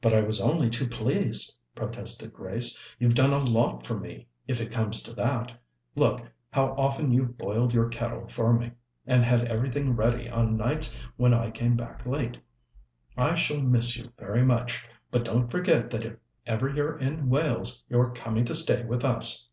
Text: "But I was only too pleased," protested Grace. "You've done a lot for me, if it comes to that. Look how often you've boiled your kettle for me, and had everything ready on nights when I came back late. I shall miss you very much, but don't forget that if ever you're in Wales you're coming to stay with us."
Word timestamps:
"But 0.00 0.14
I 0.14 0.20
was 0.20 0.40
only 0.40 0.70
too 0.70 0.86
pleased," 0.86 1.58
protested 1.74 2.32
Grace. 2.32 2.78
"You've 3.00 3.16
done 3.16 3.32
a 3.32 3.38
lot 3.42 3.84
for 3.84 3.98
me, 3.98 4.28
if 4.46 4.60
it 4.60 4.70
comes 4.70 5.02
to 5.02 5.12
that. 5.14 5.50
Look 5.96 6.20
how 6.52 6.66
often 6.78 7.10
you've 7.10 7.36
boiled 7.36 7.74
your 7.74 7.88
kettle 7.88 8.28
for 8.28 8.52
me, 8.52 8.70
and 9.08 9.24
had 9.24 9.48
everything 9.48 9.96
ready 9.96 10.28
on 10.28 10.56
nights 10.56 11.02
when 11.16 11.34
I 11.34 11.50
came 11.50 11.76
back 11.76 12.06
late. 12.06 12.38
I 13.16 13.34
shall 13.34 13.60
miss 13.60 13.96
you 13.96 14.12
very 14.20 14.44
much, 14.44 14.86
but 15.10 15.24
don't 15.24 15.50
forget 15.50 15.90
that 15.90 16.04
if 16.04 16.14
ever 16.46 16.68
you're 16.68 16.96
in 16.96 17.28
Wales 17.28 17.82
you're 17.88 18.10
coming 18.12 18.44
to 18.44 18.54
stay 18.54 18.84
with 18.84 19.04
us." 19.04 19.48